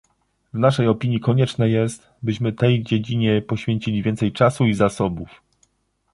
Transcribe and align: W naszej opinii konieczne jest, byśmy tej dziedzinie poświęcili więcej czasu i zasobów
W 0.53 0.57
naszej 0.59 0.87
opinii 0.87 1.19
konieczne 1.19 1.69
jest, 1.69 2.09
byśmy 2.23 2.53
tej 2.53 2.83
dziedzinie 2.83 3.41
poświęcili 3.41 4.03
więcej 4.03 4.31
czasu 4.31 4.65
i 4.65 4.73
zasobów 4.73 5.41